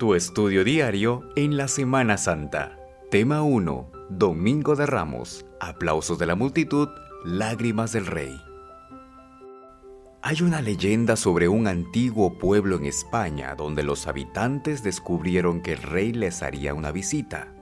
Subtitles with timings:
[0.00, 2.78] Tu estudio diario en la Semana Santa.
[3.10, 3.92] Tema 1.
[4.08, 5.44] Domingo de Ramos.
[5.60, 6.88] Aplausos de la multitud.
[7.22, 8.40] Lágrimas del Rey.
[10.22, 15.82] Hay una leyenda sobre un antiguo pueblo en España donde los habitantes descubrieron que el
[15.82, 17.52] rey les haría una visita.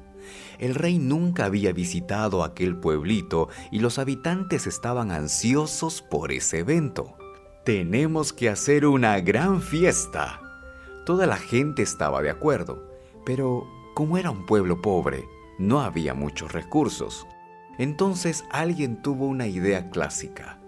[0.60, 7.16] El rey nunca había visitado aquel pueblito y los habitantes estaban ansiosos por ese evento.
[7.64, 10.47] Tenemos que hacer una gran fiesta.
[11.08, 12.86] Toda la gente estaba de acuerdo,
[13.24, 15.24] pero como era un pueblo pobre,
[15.58, 17.26] no había muchos recursos.
[17.78, 20.58] Entonces alguien tuvo una idea clásica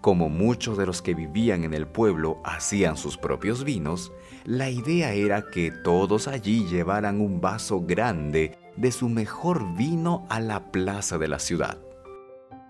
[0.00, 4.14] como muchos de los que vivían en el pueblo hacían sus propios vinos,
[4.46, 10.40] la idea era que todos allí llevaran un vaso grande de su mejor vino a
[10.40, 11.76] la plaza de la ciudad.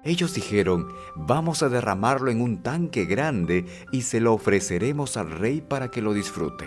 [0.02, 5.60] Ellos dijeron, vamos a derramarlo en un tanque grande y se lo ofreceremos al rey
[5.60, 6.66] para que lo disfrute.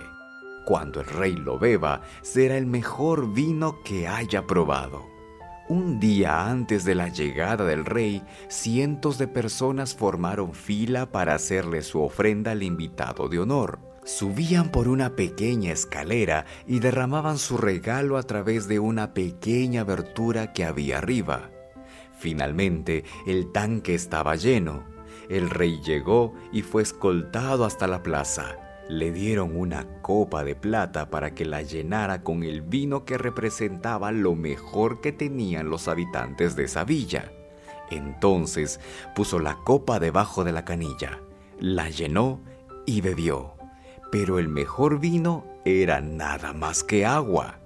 [0.65, 5.11] Cuando el rey lo beba, será el mejor vino que haya probado.
[5.67, 11.81] Un día antes de la llegada del rey, cientos de personas formaron fila para hacerle
[11.81, 13.79] su ofrenda al invitado de honor.
[14.05, 20.51] Subían por una pequeña escalera y derramaban su regalo a través de una pequeña abertura
[20.51, 21.49] que había arriba.
[22.17, 24.83] Finalmente, el tanque estaba lleno.
[25.29, 28.57] El rey llegó y fue escoltado hasta la plaza
[28.89, 34.11] le dieron una copa de plata para que la llenara con el vino que representaba
[34.11, 37.31] lo mejor que tenían los habitantes de esa villa.
[37.89, 38.79] Entonces
[39.15, 41.19] puso la copa debajo de la canilla,
[41.59, 42.41] la llenó
[42.85, 43.53] y bebió.
[44.11, 47.59] Pero el mejor vino era nada más que agua.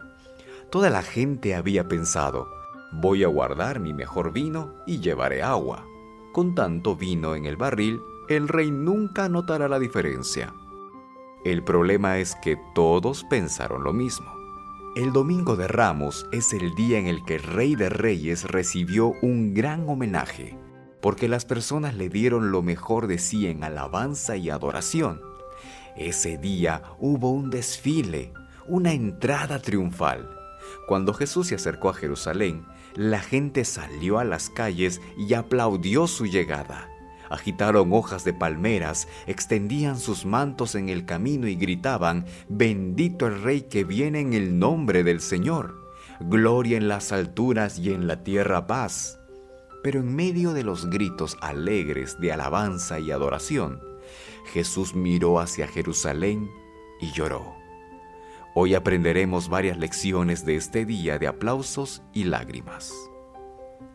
[0.69, 2.47] Toda la gente había pensado,
[2.91, 5.85] voy a guardar mi mejor vino y llevaré agua.
[6.33, 10.53] Con tanto vino en el barril, el rey nunca notará la diferencia.
[11.45, 14.27] El problema es que todos pensaron lo mismo.
[14.95, 19.13] El Domingo de Ramos es el día en el que el Rey de Reyes recibió
[19.21, 20.57] un gran homenaje,
[20.99, 25.21] porque las personas le dieron lo mejor de sí en alabanza y adoración.
[25.95, 28.33] Ese día hubo un desfile,
[28.67, 30.29] una entrada triunfal.
[30.87, 32.65] Cuando Jesús se acercó a Jerusalén,
[32.95, 36.89] la gente salió a las calles y aplaudió su llegada
[37.29, 43.61] agitaron hojas de palmeras, extendían sus mantos en el camino y gritaban, bendito el Rey
[43.61, 45.75] que viene en el nombre del Señor,
[46.19, 49.19] gloria en las alturas y en la tierra paz.
[49.83, 53.81] Pero en medio de los gritos alegres de alabanza y adoración,
[54.51, 56.49] Jesús miró hacia Jerusalén
[56.99, 57.55] y lloró.
[58.55, 62.91] Hoy aprenderemos varias lecciones de este día de aplausos y lágrimas.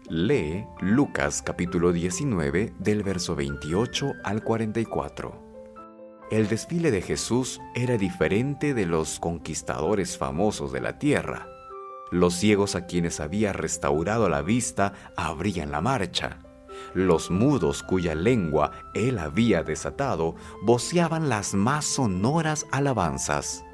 [0.08, 5.40] Lee Lucas capítulo 19 del verso 28 al 44.
[6.32, 11.46] El desfile de Jesús era diferente de los conquistadores famosos de la tierra.
[12.10, 16.40] Los ciegos a quienes había restaurado la vista abrían la marcha.
[16.94, 23.64] Los mudos cuya lengua él había desatado voceaban las más sonoras alabanzas.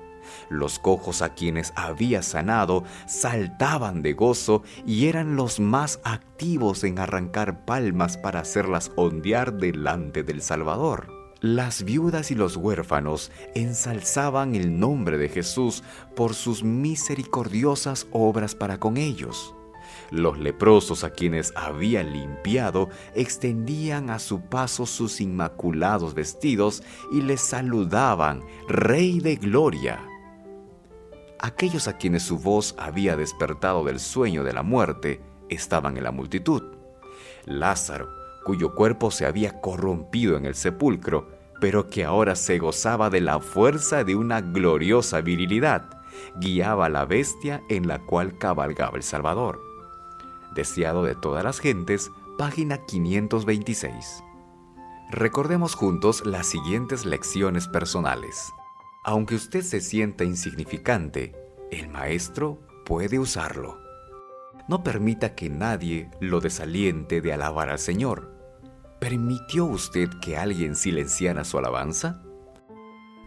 [0.48, 6.98] Los cojos a quienes había sanado saltaban de gozo y eran los más activos en
[6.98, 11.18] arrancar palmas para hacerlas ondear delante del Salvador.
[11.40, 15.84] Las viudas y los huérfanos ensalzaban el nombre de Jesús
[16.16, 19.54] por sus misericordiosas obras para con ellos.
[20.10, 27.40] Los leprosos a quienes había limpiado extendían a su paso sus inmaculados vestidos y les
[27.40, 30.07] saludaban, Rey de Gloria
[31.41, 36.10] aquellos a quienes su voz había despertado del sueño de la muerte estaban en la
[36.10, 36.62] multitud.
[37.44, 38.09] Lázaro,
[38.44, 41.28] cuyo cuerpo se había corrompido en el sepulcro,
[41.60, 45.88] pero que ahora se gozaba de la fuerza de una gloriosa virilidad,
[46.37, 49.60] guiaba a la bestia en la cual cabalgaba el Salvador.
[50.55, 54.22] Deseado de todas las gentes, página 526.
[55.10, 58.53] Recordemos juntos las siguientes lecciones personales.
[59.08, 61.34] Aunque usted se sienta insignificante,
[61.70, 63.81] el maestro puede usarlo.
[64.69, 68.31] No permita que nadie lo desaliente de alabar al Señor.
[69.00, 72.22] ¿Permitió usted que alguien silenciara su alabanza?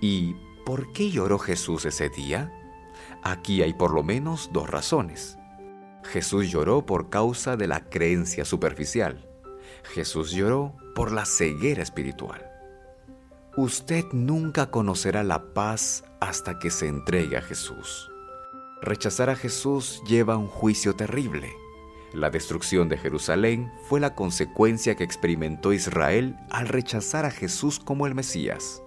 [0.01, 0.35] ¿Y
[0.67, 2.53] por qué lloró Jesús ese día?
[3.23, 5.39] Aquí hay por lo menos dos razones.
[6.03, 9.27] Jesús lloró por causa de la creencia superficial.
[9.81, 12.50] Jesús lloró por la ceguera espiritual.
[13.57, 18.09] Usted nunca conocerá la paz hasta que se entregue a Jesús.
[18.81, 21.51] Rechazar a Jesús lleva a un juicio terrible.
[22.13, 28.07] La destrucción de Jerusalén fue la consecuencia que experimentó Israel al rechazar a Jesús como
[28.07, 28.81] el Mesías.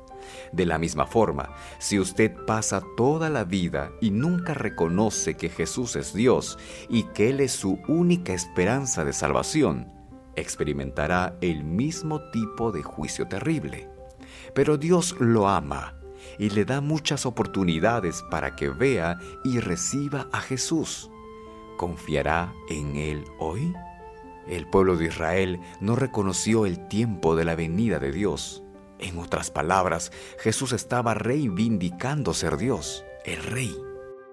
[0.50, 5.94] De la misma forma, si usted pasa toda la vida y nunca reconoce que Jesús
[5.94, 6.58] es Dios
[6.88, 9.92] y que Él es su única esperanza de salvación,
[10.36, 13.93] experimentará el mismo tipo de juicio terrible.
[14.54, 15.94] Pero Dios lo ama
[16.38, 21.10] y le da muchas oportunidades para que vea y reciba a Jesús.
[21.76, 23.74] ¿Confiará en Él hoy?
[24.46, 28.62] El pueblo de Israel no reconoció el tiempo de la venida de Dios.
[28.98, 33.74] En otras palabras, Jesús estaba reivindicando ser Dios, el rey.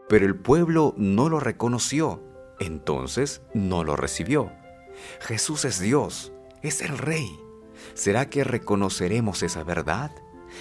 [0.09, 2.21] Pero el pueblo no lo reconoció,
[2.59, 4.51] entonces no lo recibió.
[5.21, 7.27] Jesús es Dios, es el rey.
[7.93, 10.11] ¿Será que reconoceremos esa verdad?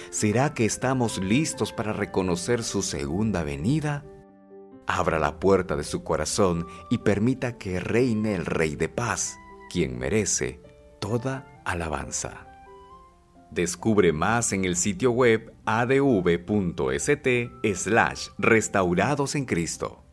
[0.09, 4.05] ¿Será que estamos listos para reconocer su segunda venida?
[4.87, 9.37] Abra la puerta de su corazón y permita que reine el Rey de paz,
[9.69, 10.61] quien merece
[10.99, 12.47] toda alabanza.
[13.51, 17.19] Descubre más en el sitio web adv.st
[17.75, 20.03] slash restaurados en Cristo.